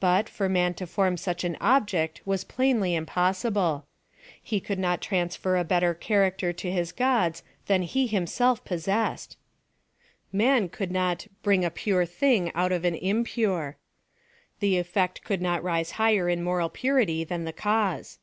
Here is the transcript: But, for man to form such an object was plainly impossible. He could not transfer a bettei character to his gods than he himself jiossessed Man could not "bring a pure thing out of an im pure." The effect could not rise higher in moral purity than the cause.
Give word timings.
But, 0.00 0.28
for 0.28 0.48
man 0.48 0.74
to 0.74 0.88
form 0.88 1.16
such 1.16 1.44
an 1.44 1.56
object 1.60 2.20
was 2.24 2.42
plainly 2.42 2.96
impossible. 2.96 3.86
He 4.42 4.58
could 4.58 4.76
not 4.80 5.00
transfer 5.00 5.56
a 5.56 5.62
bettei 5.64 5.94
character 6.00 6.52
to 6.52 6.68
his 6.68 6.90
gods 6.90 7.44
than 7.66 7.82
he 7.82 8.08
himself 8.08 8.64
jiossessed 8.64 9.36
Man 10.32 10.68
could 10.68 10.90
not 10.90 11.28
"bring 11.44 11.64
a 11.64 11.70
pure 11.70 12.06
thing 12.06 12.50
out 12.56 12.72
of 12.72 12.84
an 12.84 12.96
im 12.96 13.22
pure." 13.22 13.76
The 14.58 14.78
effect 14.78 15.22
could 15.22 15.40
not 15.40 15.62
rise 15.62 15.92
higher 15.92 16.28
in 16.28 16.42
moral 16.42 16.68
purity 16.68 17.22
than 17.22 17.44
the 17.44 17.52
cause. 17.52 18.18